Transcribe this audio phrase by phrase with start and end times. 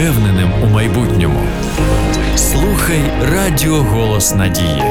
[0.00, 1.40] впевненим у майбутньому.
[2.36, 4.82] Слухай Радіо Голос Надії.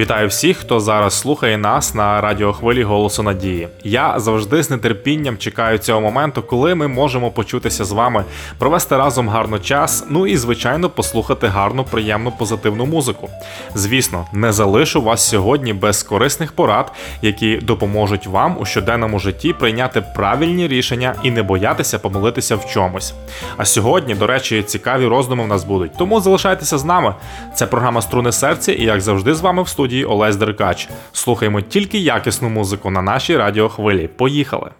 [0.00, 3.68] Вітаю всіх, хто зараз слухає нас на радіохвилі Голосу Надії.
[3.84, 8.24] Я завжди з нетерпінням чекаю цього моменту, коли ми можемо почутися з вами,
[8.58, 13.30] провести разом гарно час, ну і звичайно послухати гарну, приємну, позитивну музику.
[13.74, 20.00] Звісно, не залишу вас сьогодні без корисних порад, які допоможуть вам у щоденному житті прийняти
[20.00, 23.14] правильні рішення і не боятися помилитися в чомусь.
[23.56, 25.92] А сьогодні, до речі, цікаві роздуми в нас будуть.
[25.98, 27.14] Тому залишайтеся з нами.
[27.54, 30.88] Це програма Струни серця, і як завжди, з вами в студії студії Олесь Деркач.
[31.12, 34.08] Слухаємо тільки якісну музику на нашій радіохвилі.
[34.08, 34.70] Поїхали!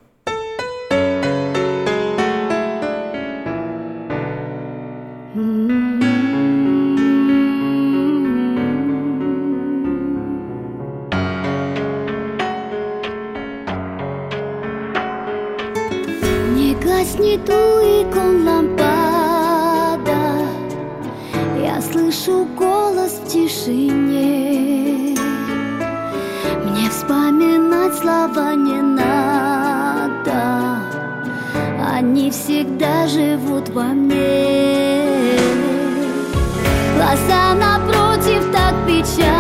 [21.65, 24.40] Я слышу голос в тишине
[32.51, 35.38] всегда живут во мне.
[36.96, 39.40] Глаза напротив так печальны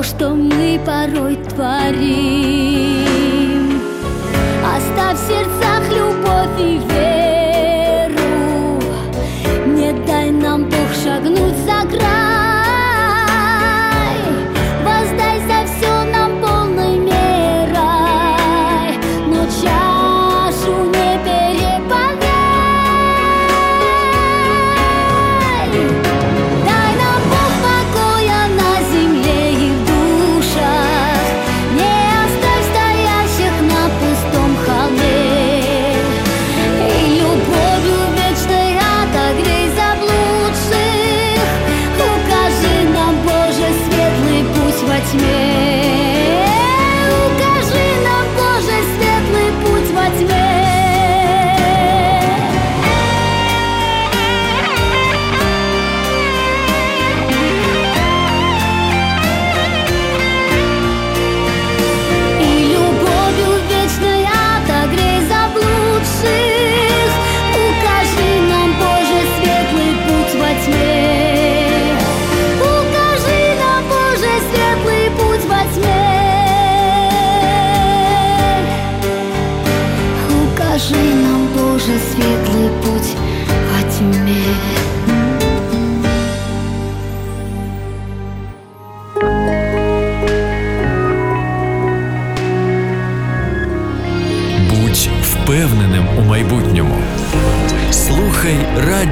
[0.00, 3.02] то, что мы порой творим.
[4.64, 6.89] Оставь в сердцах любовь и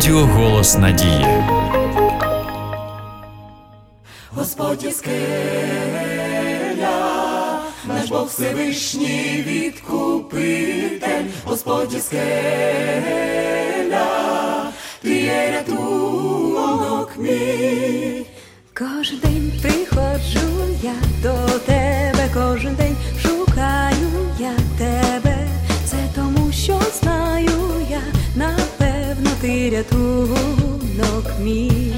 [0.08, 1.26] Радіо Голос Надії.
[4.30, 5.20] Господь є скеля,
[7.84, 12.26] наш Бог Всевишній відкупитель, Господь є скеля,
[15.02, 18.26] ти є рятунок мій.
[18.78, 20.40] Кожен день приходжу
[20.82, 25.48] я до тебе, кожен день шукаю я тебе.
[25.84, 27.57] Це тому, що знаю
[29.48, 31.92] ти рятунок мій.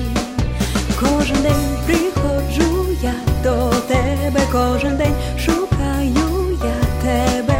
[1.00, 7.58] Кожен день приходжу я до тебе, кожен день шукаю я тебе.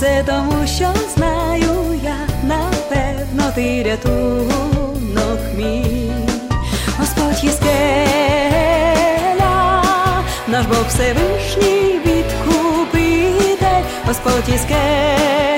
[0.00, 6.12] Це тому, що знаю я, напевно, ти рятунок мій.
[6.98, 7.82] Господь є скеля,
[10.48, 15.49] наш Бог Всевишній відкупитель, Господь і скеля,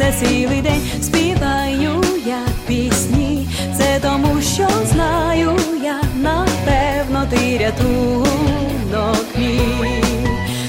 [0.00, 3.48] лється цілий день, співаю я пісні,
[3.78, 10.04] це тому, що знаю я, напевно, ти рятунок мій.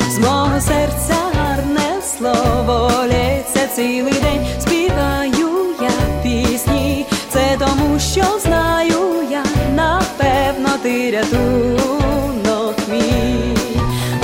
[0.09, 5.49] З мого серця гарне слово лється цілий день, співаю
[5.81, 8.99] я пісні, це тому, що знаю
[9.31, 9.43] я,
[9.75, 13.55] напевно, ти рятунок мій.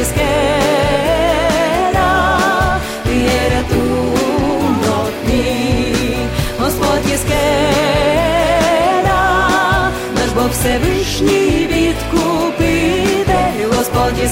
[3.03, 6.17] ти є рятунок мій,
[6.59, 8.31] Господь і скеля,
[10.15, 14.27] наш Бог Всевишній відкупитель, Господь і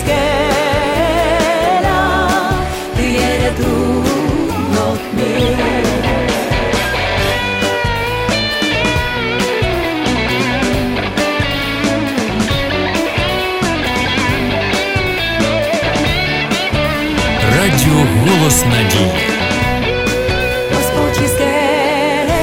[18.45, 19.11] Голос Надії.
[20.75, 22.41] Господь і скеля,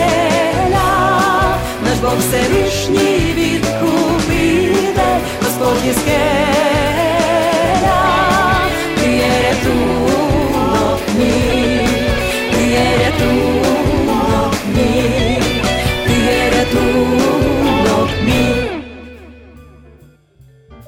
[1.85, 5.93] наш Бог Всевишній відкупите, Господь і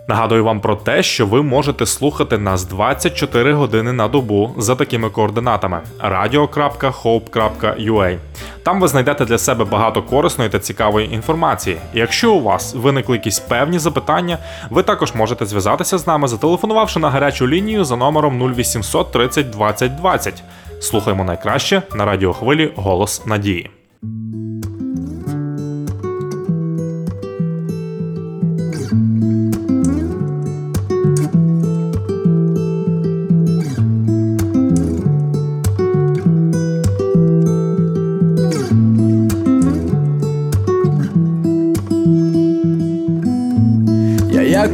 [0.08, 5.10] Нагадую вам про те, що ви можете слухати нас 24 години на добу за такими
[5.10, 8.18] координатами: radio.hope.ua.
[8.62, 11.76] Там ви знайдете для себе багато корисної та цікавої інформації.
[11.94, 14.38] Якщо у вас виникли якісь певні запитання,
[14.70, 19.96] ви також можете зв'язатися з нами, зателефонувавши на гарячу лінію за номером 0800 30 20
[19.96, 20.42] 20.
[20.80, 23.70] Слухаємо найкраще на радіохвилі Голос Надії.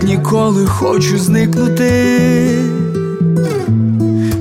[0.03, 1.91] Ніколи хочу зникнути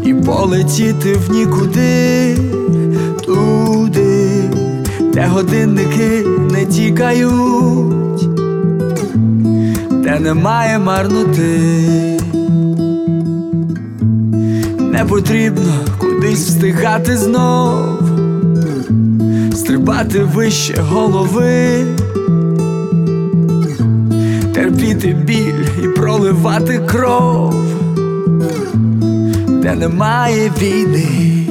[0.04, 2.36] і полетіти в нікуди
[3.26, 4.44] туди,
[5.14, 8.30] де годинники не тікають,
[10.04, 11.60] де немає марноти.
[14.80, 18.02] Не потрібно кудись встигати знов,
[19.54, 21.86] стрибати вище голови
[24.60, 27.56] терпіти біль і проливати кров,
[29.48, 31.48] де немає війни,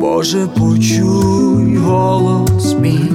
[0.00, 3.10] Боже, почуй голос мій,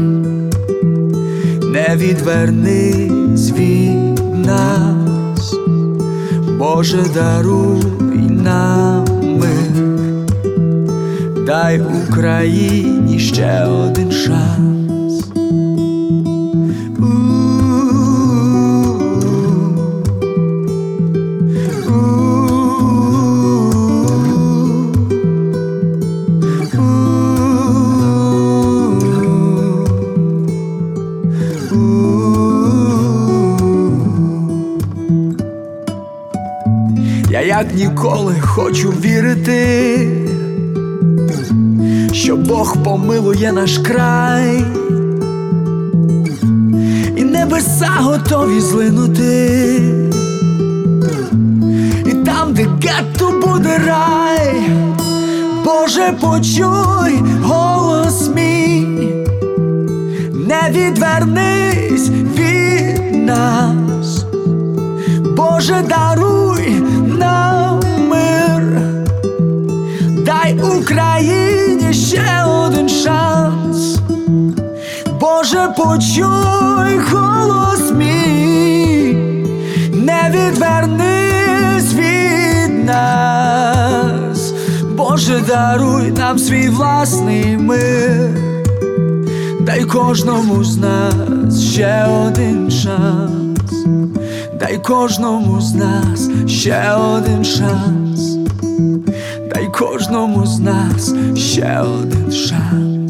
[1.74, 5.56] не відвернись від нас,
[6.58, 7.82] Боже, даруй
[8.30, 9.86] нам мир,
[11.46, 14.71] дай Україні ще один шанс.
[37.62, 40.10] Як ніколи хочу вірити,
[42.14, 44.66] що Бог помилує наш край,
[47.18, 49.82] і небеса готові злинути,
[52.06, 54.62] і там, де гетто буде рай,
[55.66, 58.88] Боже, почуй голос мій,
[60.34, 64.26] не відвернись від нас.
[65.38, 66.41] Боже, даруй
[70.64, 74.00] Україні ще один шанс.
[75.20, 79.14] Боже, почуй голос мій,
[79.94, 84.54] не відвернись від нас.
[84.98, 88.30] Боже, даруй нам свій власний мир,
[89.62, 93.42] дай кожному з нас ще один шанс.
[94.60, 98.01] Дай кожному з нас ще один шанс,
[99.82, 103.01] кожному з нас ще один шанс.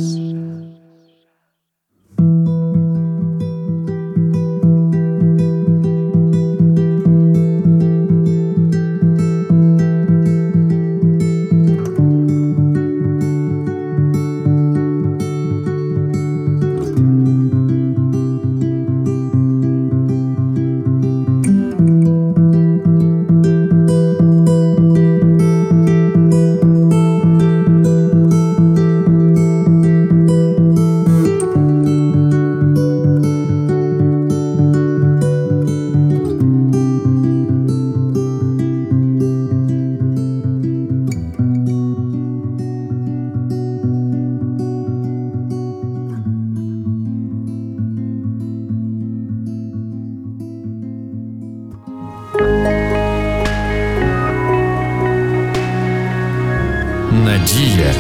[57.32, 57.94] Надія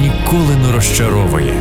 [0.00, 1.54] ніколи не розчаровує.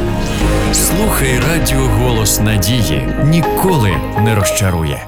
[0.73, 5.07] Слухай радіо Голос Надії ніколи не розчарує.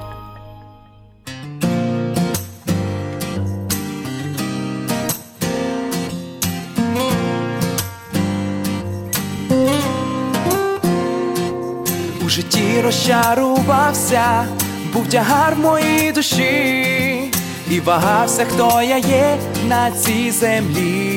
[12.26, 14.44] У житті розчарувався,
[14.92, 17.32] був тягар в моїй душі,
[17.70, 19.36] і вагався, хто я є
[19.68, 21.13] на цій землі.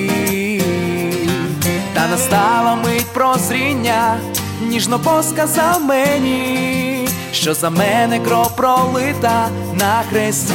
[1.97, 4.17] Та настала мить прозріння,
[4.61, 10.53] ніжно посказав мені, що за мене кров пролита на хресті.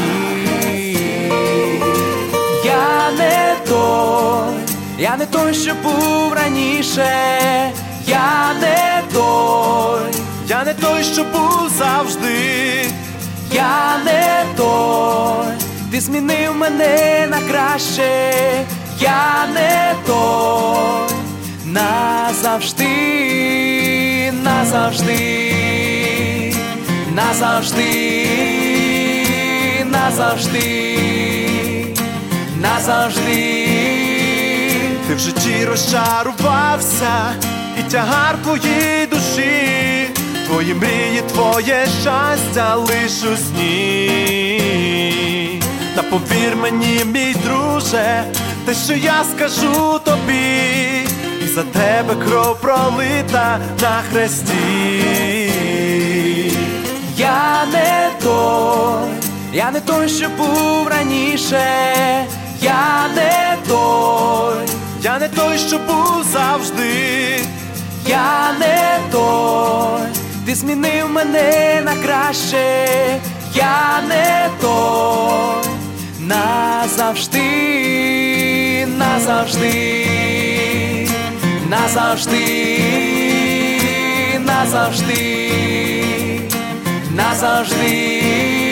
[2.65, 4.55] Я не той,
[4.99, 7.11] я не той, що був раніше,
[8.07, 12.87] я не той, я не той, що був завжди,
[13.53, 18.33] я не той, ти змінив мене на краще,
[19.01, 21.22] я не той,
[21.73, 22.87] назавжди,
[24.45, 26.55] назавжди,
[27.14, 28.26] назавжди,
[29.85, 30.93] назавжди
[32.62, 33.69] назавжди.
[35.09, 37.35] Ти в житті розчарувався,
[37.79, 40.09] і тягар твоїй душі,
[40.47, 44.52] твої мрії, твоє щастя лиш у сні.
[45.97, 48.25] Та повір мені, мій друже,
[48.67, 50.72] те, що я скажу тобі,
[51.54, 55.52] за тебе кров пролита на хресті.
[57.16, 59.09] Я не той,
[59.52, 61.64] я не той, що був раніше,
[62.61, 64.66] я не той,
[65.02, 67.40] Я не той, що був завжди.
[68.06, 70.00] я не той,
[70.47, 72.87] ти змінив мене на краще,
[73.54, 75.71] я не той,
[76.21, 77.47] назавжди,
[78.99, 80.51] назавжди,
[81.73, 82.38] назавжди,
[84.45, 86.41] назавжди,
[87.17, 88.72] назавжди.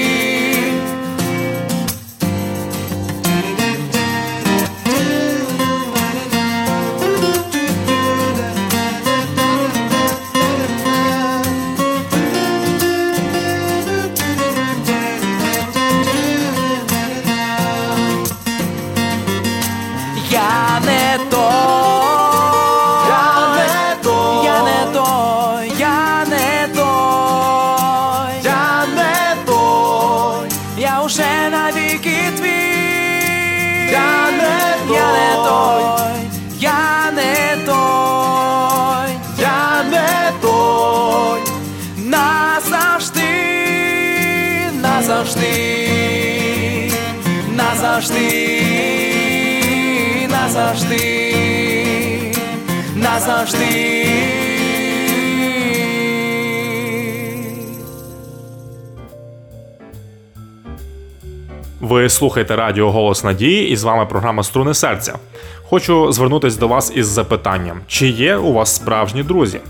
[48.00, 48.62] Назавжди,
[50.30, 51.34] назавжди,
[52.96, 54.06] назавжди.
[61.80, 65.18] Ви слухаєте Радіо Голос Надії і з вами програма Струни серця.
[65.68, 69.60] Хочу звернутися до вас із запитанням: чи є у вас справжні друзі?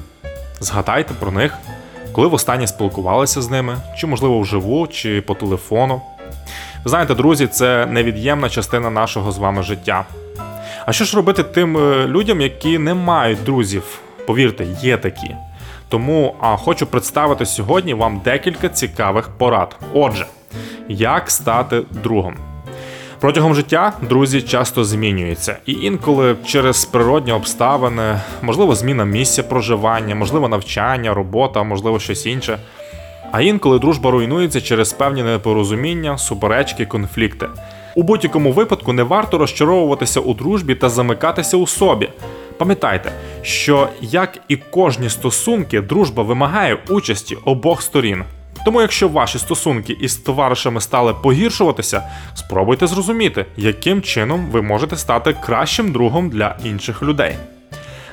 [0.60, 1.58] Згадайте про них,
[2.12, 6.02] коли востаннє спілкувалися з ними, чи можливо вживу, чи по телефону.
[6.84, 10.04] Знаєте, друзі, це невід'ємна частина нашого з вами життя.
[10.86, 14.00] А що ж робити тим е, людям, які не мають друзів?
[14.26, 15.36] Повірте, є такі.
[15.88, 19.76] Тому а, хочу представити сьогодні вам декілька цікавих порад.
[19.92, 20.26] Отже,
[20.88, 22.36] як стати другом?
[23.20, 30.48] Протягом життя друзі часто змінюються, і інколи через природні обставини, можливо, зміна місця проживання, можливо,
[30.48, 32.58] навчання, робота, можливо, щось інше.
[33.32, 37.48] А інколи дружба руйнується через певні непорозуміння, суперечки, конфлікти.
[37.94, 42.08] У будь-якому випадку не варто розчаровуватися у дружбі та замикатися у собі.
[42.58, 48.24] Пам'ятайте, що як і кожні стосунки, дружба вимагає участі обох сторін.
[48.64, 52.02] Тому, якщо ваші стосунки із товаришами стали погіршуватися,
[52.34, 57.36] спробуйте зрозуміти, яким чином ви можете стати кращим другом для інших людей.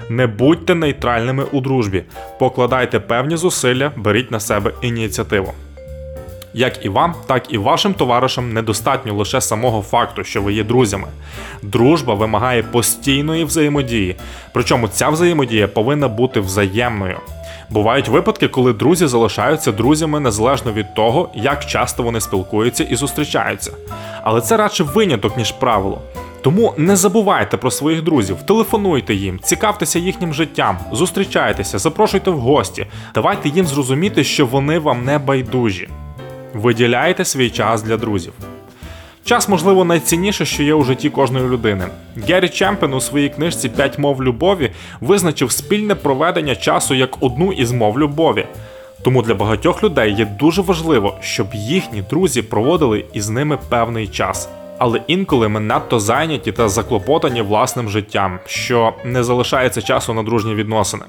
[0.09, 2.03] Не будьте нейтральними у дружбі,
[2.39, 5.53] покладайте певні зусилля, беріть на себе ініціативу.
[6.53, 11.07] Як і вам, так і вашим товаришам недостатньо лише самого факту, що ви є друзями.
[11.61, 14.15] Дружба вимагає постійної взаємодії,
[14.53, 17.17] причому ця взаємодія повинна бути взаємною.
[17.69, 23.71] Бувають випадки, коли друзі залишаються друзями незалежно від того, як часто вони спілкуються і зустрічаються.
[24.23, 26.01] Але це радше виняток, ніж правило.
[26.41, 32.85] Тому не забувайте про своїх друзів, телефонуйте їм, цікавтеся їхнім життям, зустрічайтеся, запрошуйте в гості,
[33.13, 35.89] давайте їм зрозуміти, що вони вам не байдужі.
[36.53, 38.33] Виділяйте свій час для друзів.
[39.27, 41.87] Час, можливо, найцінніше, що є у житті кожної людини.
[42.27, 47.71] Геррі Чемпен у своїй книжці «П'ять мов любові визначив спільне проведення часу як одну із
[47.71, 48.45] мов любові.
[49.03, 54.49] Тому для багатьох людей є дуже важливо, щоб їхні друзі проводили із ними певний час.
[54.77, 60.55] Але інколи ми надто зайняті та заклопотані власним життям, що не залишається часу на дружні
[60.55, 61.03] відносини.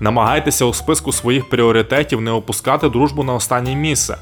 [0.00, 4.16] Намагайтеся у списку своїх пріоритетів не опускати дружбу на останнє місце.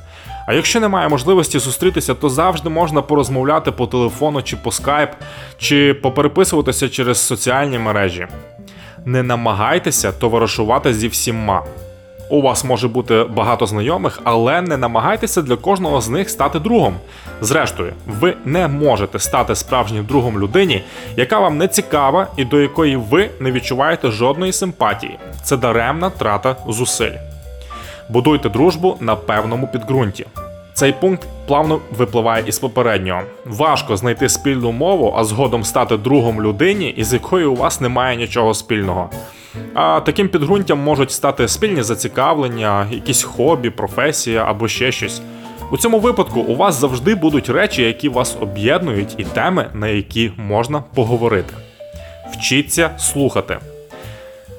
[0.46, 5.10] А якщо немає можливості зустрітися, то завжди можна порозмовляти по телефону чи по скайп,
[5.58, 8.26] чи попереписуватися через соціальні мережі.
[9.04, 11.62] Не намагайтеся товаришувати зі всіма.
[12.30, 16.94] У вас може бути багато знайомих, але не намагайтеся для кожного з них стати другом.
[17.40, 20.84] Зрештою, ви не можете стати справжнім другом людині,
[21.16, 25.18] яка вам не цікава і до якої ви не відчуваєте жодної симпатії.
[25.42, 27.33] Це даремна трата зусиль.
[28.08, 30.26] Будуйте дружбу на певному підґрунті.
[30.74, 33.22] Цей пункт плавно випливає із попереднього.
[33.46, 38.54] Важко знайти спільну мову, а згодом стати другом людині, із якою у вас немає нічого
[38.54, 39.10] спільного.
[39.74, 45.22] А таким підґрунтям можуть стати спільні зацікавлення, якісь хобі, професія або ще щось.
[45.70, 50.32] У цьому випадку у вас завжди будуть речі, які вас об'єднують, і теми, на які
[50.36, 51.54] можна поговорити.
[52.32, 53.58] Вчіться слухати.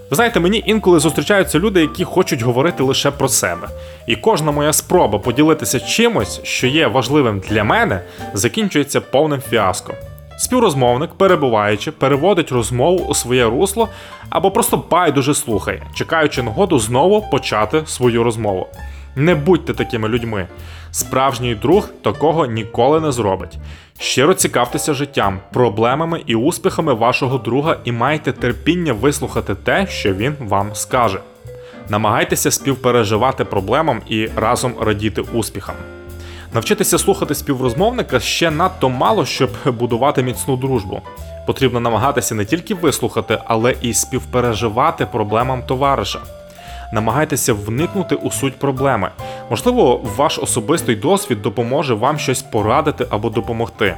[0.09, 3.67] Ви знаєте, мені інколи зустрічаються люди, які хочуть говорити лише про себе.
[4.07, 8.01] І кожна моя спроба поділитися чимось, що є важливим для мене,
[8.33, 9.93] закінчується повним фіаско.
[10.37, 13.89] Співрозмовник, перебуваючи, переводить розмову у своє русло
[14.29, 18.67] або просто байдуже слухає, чекаючи нагоду знову почати свою розмову.
[19.15, 20.47] Не будьте такими людьми.
[20.95, 23.57] Справжній друг такого ніколи не зробить.
[23.99, 30.35] Щиро цікавтеся життям, проблемами і успіхами вашого друга і майте терпіння вислухати те, що він
[30.39, 31.19] вам скаже.
[31.89, 35.75] Намагайтеся співпереживати проблемам і разом радіти успіхам.
[36.53, 41.01] Навчитися слухати співрозмовника ще надто мало, щоб будувати міцну дружбу.
[41.47, 46.19] Потрібно намагатися не тільки вислухати, але і співпереживати проблемам товариша.
[46.93, 49.09] Намагайтеся вникнути у суть проблеми.
[49.49, 53.95] Можливо, ваш особистий досвід допоможе вам щось порадити або допомогти.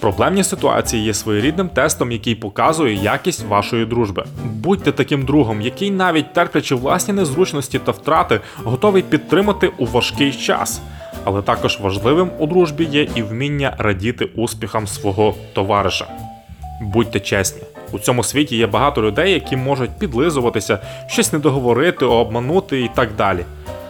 [0.00, 4.24] Проблемні ситуації є своєрідним тестом, який показує якість вашої дружби.
[4.44, 10.80] Будьте таким другом, який навіть терплячи власні незручності та втрати, готовий підтримати у важкий час.
[11.24, 16.06] Але також важливим у дружбі є і вміння радіти успіхам свого товариша.
[16.80, 17.77] Будьте чесні.
[17.92, 23.08] У цьому світі є багато людей, які можуть підлизуватися, щось не договорити, обманути і так
[23.16, 23.44] далі.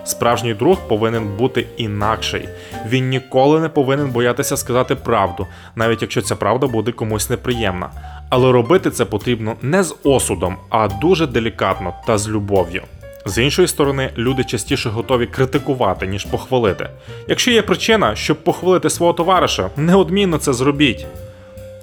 [0.05, 2.49] Справжній друг повинен бути інакший.
[2.89, 7.91] Він ніколи не повинен боятися сказати правду, навіть якщо ця правда буде комусь неприємна.
[8.29, 12.83] Але робити це потрібно не з осудом, а дуже делікатно та з любов'ю.
[13.27, 16.89] З іншої сторони, люди частіше готові критикувати, ніж похвалити.
[17.29, 21.07] Якщо є причина, щоб похвалити свого товариша, неодмінно це зробіть.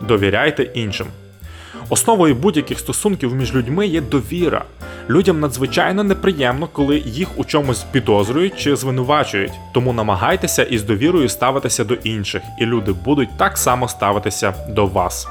[0.01, 1.07] Довіряйте іншим.
[1.89, 4.63] Основою будь-яких стосунків між людьми є довіра.
[5.09, 9.51] Людям надзвичайно неприємно, коли їх у чомусь підозрюють чи звинувачують.
[9.73, 15.27] Тому намагайтеся із довірою ставитися до інших, і люди будуть так само ставитися до вас.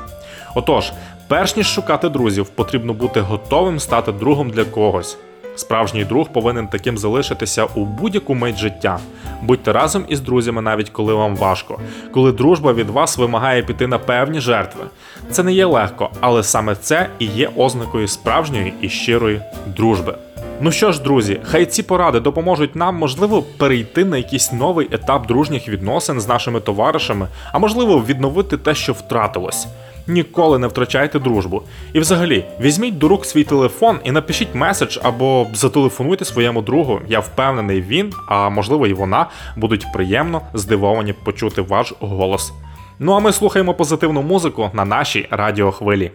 [0.54, 0.92] Отож,
[1.28, 5.18] перш ніж шукати друзів, потрібно бути готовим стати другом для когось.
[5.56, 8.98] Справжній друг повинен таким залишитися у будь-яку мить життя.
[9.42, 11.78] Будьте разом із друзями, навіть коли вам важко,
[12.12, 14.84] коли дружба від вас вимагає піти на певні жертви.
[15.30, 20.14] Це не є легко, але саме це і є ознакою справжньої і щирої дружби.
[20.60, 25.26] Ну що ж, друзі, хай ці поради допоможуть нам, можливо, перейти на якийсь новий етап
[25.26, 29.66] дружніх відносин з нашими товаришами, а можливо, відновити те, що втратилось.
[30.06, 31.62] Ніколи не втрачайте дружбу.
[31.92, 37.00] І взагалі, візьміть до рук свій телефон і напишіть меседж або зателефонуйте своєму другу.
[37.08, 42.52] Я впевнений, він, а можливо і вона, будуть приємно здивовані почути ваш голос.
[42.98, 46.10] Ну а ми слухаємо позитивну музику на нашій радіохвилі.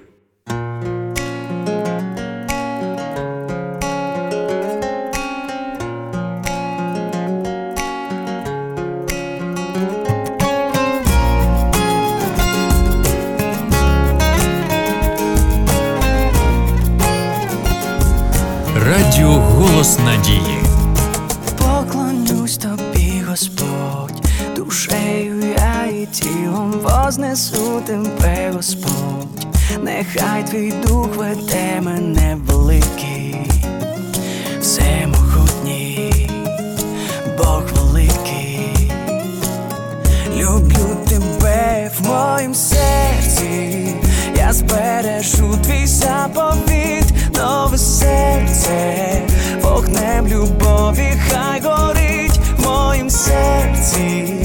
[50.29, 54.35] любові, хай горить в моїм серці,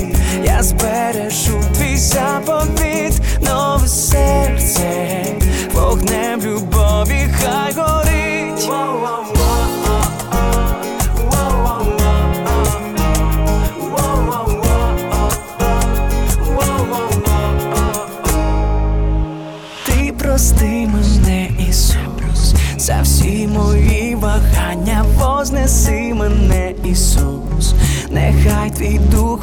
[0.45, 5.24] я збережу твій заповіт, нове серце.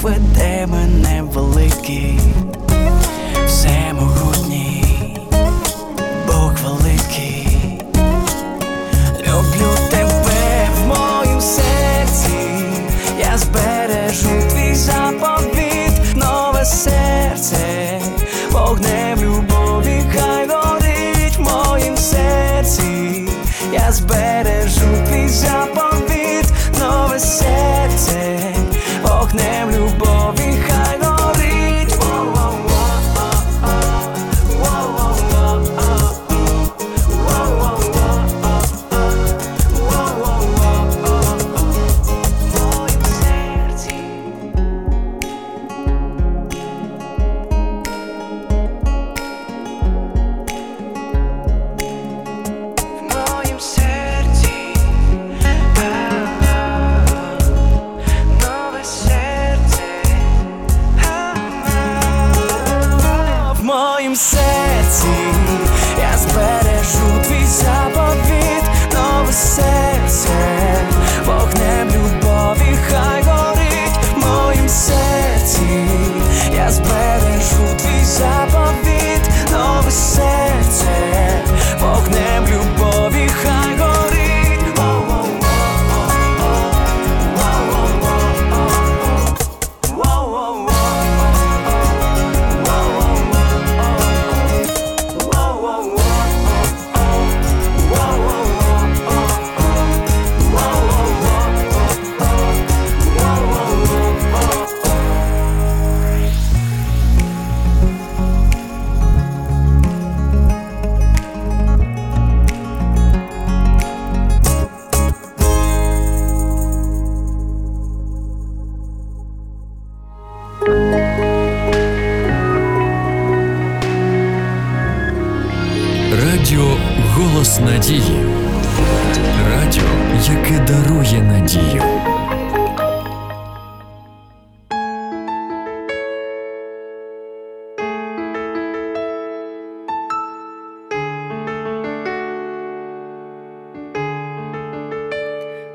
[0.01, 0.80] Твій дух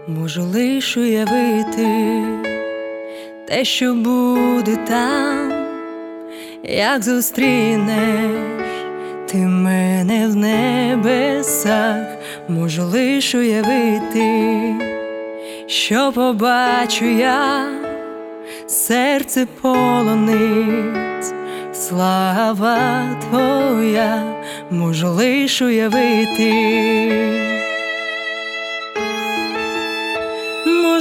[0.08, 2.22] Можу лиш уявити
[3.48, 5.52] те, що буде там,
[6.62, 8.30] як зустрінеш
[9.26, 12.06] ти мене в небесах,
[12.48, 14.74] можу лиш уявити,
[15.66, 17.68] що побачу я,
[18.66, 21.34] серце полонить,
[21.74, 24.22] слава твоя,
[24.70, 27.55] можу лиш уявити.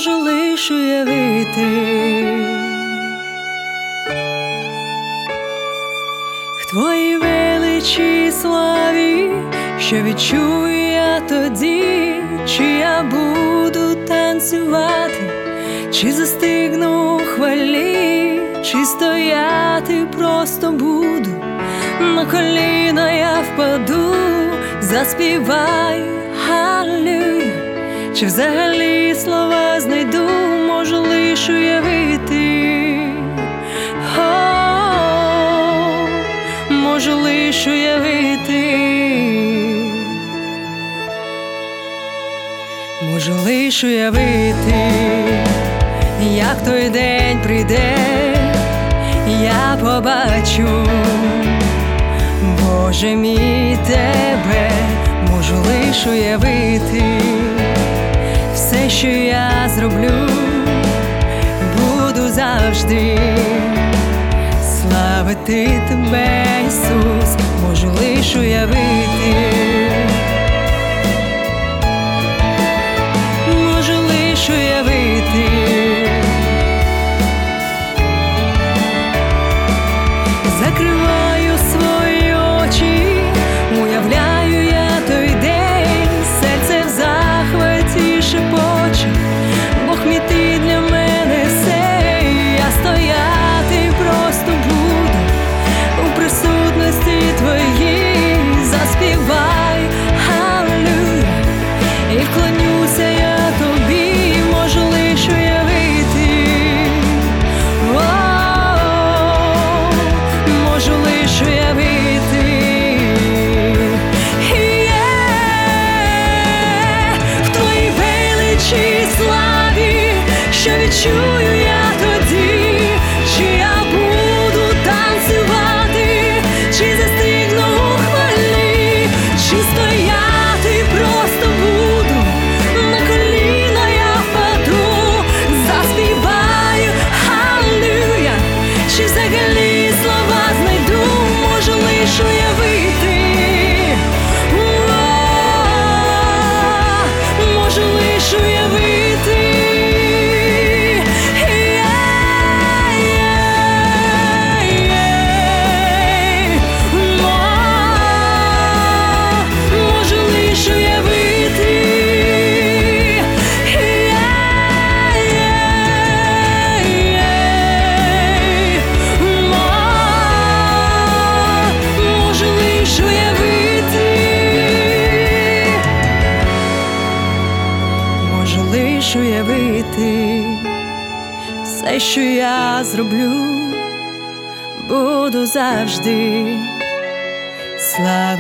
[0.08, 1.66] Можу лиш уявити.
[6.62, 9.32] В твоїй величі славі,
[9.80, 12.14] що відчую я тоді,
[12.48, 15.32] чи я буду танцювати,
[15.92, 21.30] чи застигну хвалі, чи стояти просто буду,
[22.00, 24.16] на коліна я впаду,
[24.82, 26.25] заспіваю.
[28.20, 30.30] Чи взагалі слова знайду,
[30.68, 33.00] можу лиш уявити,
[36.70, 38.78] можу лиш уявити,
[43.02, 44.92] можу лиш уявити,
[46.36, 47.98] як той день прийде,
[49.44, 50.88] я побачу,
[52.62, 54.72] Боже мій тебе,
[55.32, 57.04] можу лиш уявити
[58.76, 60.12] все, що я зроблю,
[61.78, 63.20] буду завжди.
[64.64, 67.36] Славити тебе, Ісус,
[67.68, 69.46] можу лиш уявити,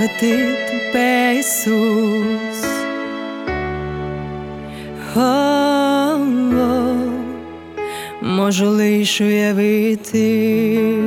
[0.05, 2.65] славити тебе, Ісус.
[5.15, 6.17] О,
[8.21, 10.97] можу лиш уявити.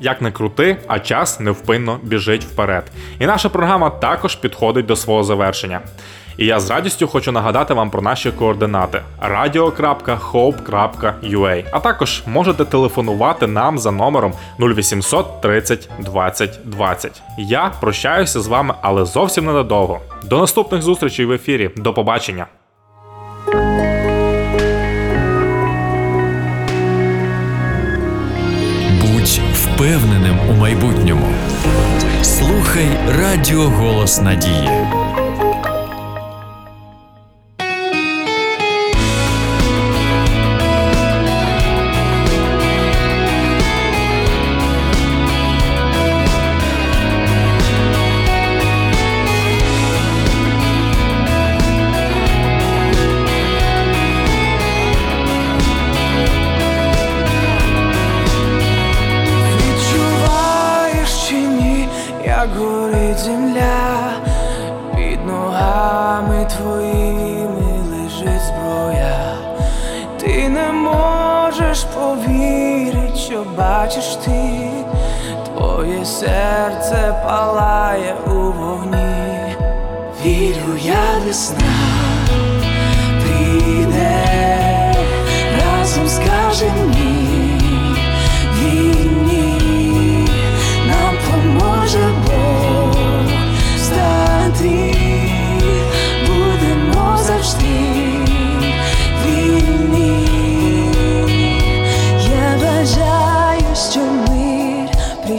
[0.00, 2.84] Як не крути, а час невпинно біжить вперед.
[3.18, 5.80] І наша програма також підходить до свого завершення.
[6.36, 13.46] І я з радістю хочу нагадати вам про наші координати radio.hope.ua, а також можете телефонувати
[13.46, 17.22] нам за номером 0800 30 20 20.
[17.38, 20.00] Я прощаюся з вами, але зовсім ненадовго.
[20.24, 21.70] До наступних зустрічей в ефірі.
[21.76, 22.46] До побачення.
[29.00, 31.26] Будь впевненим у майбутньому.
[32.22, 35.01] Слухай Радіо Голос Надії.
[62.42, 64.12] Як горить земля,
[64.96, 69.36] під ногами твоїми лежить зброя.
[70.20, 74.70] Ти не можеш повірити, що бачиш ти,
[75.46, 79.56] твоє серце палає у вогні.
[80.24, 81.56] Вірю, я весна
[83.20, 84.24] прийде,
[85.60, 87.11] разом скажем ні,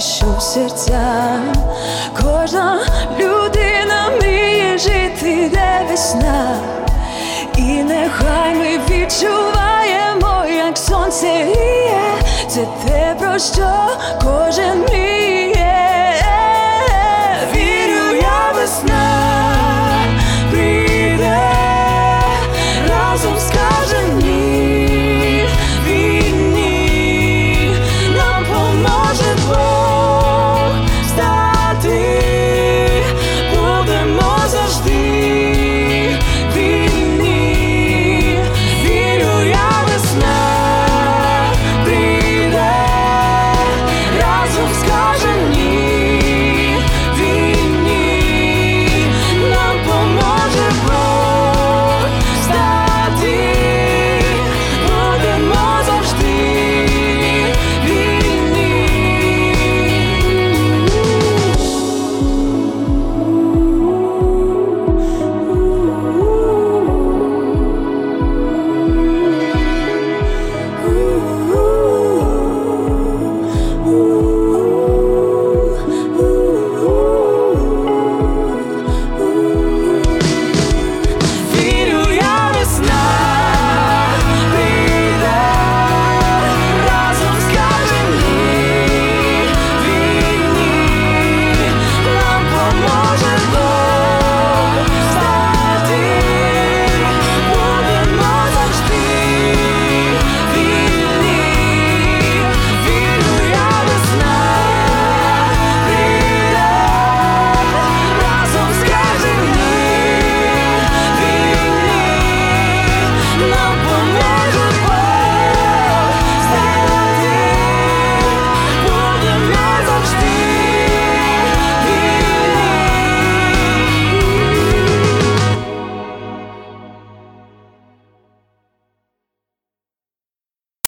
[0.03, 1.39] прийшов серцях
[2.21, 2.79] Кожна
[3.19, 6.55] людина мріє жити, де весна.
[7.57, 12.01] І нехай ми відчуваємо, як сонце гріє.
[12.47, 13.69] Це те, про що
[14.23, 15.32] кожен мріє.